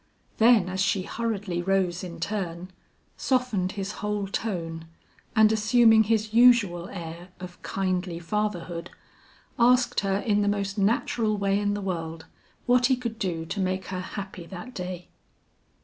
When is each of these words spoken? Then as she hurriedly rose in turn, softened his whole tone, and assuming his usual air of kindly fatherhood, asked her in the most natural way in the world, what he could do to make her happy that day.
Then 0.39 0.67
as 0.67 0.79
she 0.81 1.03
hurriedly 1.03 1.61
rose 1.61 2.03
in 2.03 2.19
turn, 2.19 2.71
softened 3.17 3.73
his 3.73 3.91
whole 4.01 4.25
tone, 4.27 4.85
and 5.35 5.51
assuming 5.51 6.05
his 6.05 6.33
usual 6.33 6.89
air 6.89 7.29
of 7.39 7.61
kindly 7.61 8.17
fatherhood, 8.17 8.89
asked 9.59 9.99
her 9.99 10.17
in 10.17 10.41
the 10.41 10.47
most 10.47 10.75
natural 10.75 11.37
way 11.37 11.59
in 11.59 11.75
the 11.75 11.81
world, 11.81 12.25
what 12.65 12.87
he 12.87 12.95
could 12.95 13.19
do 13.19 13.45
to 13.45 13.59
make 13.59 13.85
her 13.89 13.99
happy 13.99 14.47
that 14.47 14.73
day. 14.73 15.09